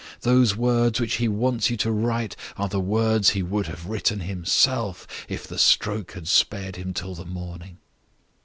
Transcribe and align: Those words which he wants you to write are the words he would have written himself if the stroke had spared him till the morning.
Those 0.21 0.55
words 0.55 0.99
which 0.99 1.17
he 1.17 1.27
wants 1.27 1.69
you 1.69 1.77
to 1.77 1.91
write 1.91 2.35
are 2.57 2.67
the 2.67 2.79
words 2.79 3.29
he 3.29 3.43
would 3.43 3.67
have 3.67 3.85
written 3.85 4.21
himself 4.21 5.05
if 5.29 5.45
the 5.45 5.59
stroke 5.59 6.13
had 6.13 6.27
spared 6.27 6.75
him 6.75 6.91
till 6.91 7.13
the 7.13 7.23
morning. 7.23 7.77